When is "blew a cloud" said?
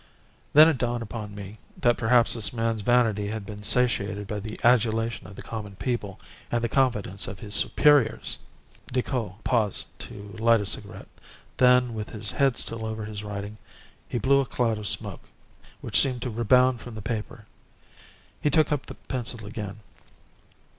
14.17-14.79